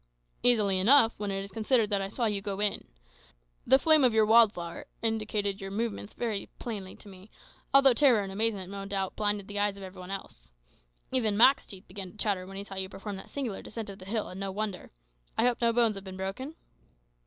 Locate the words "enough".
0.79-1.13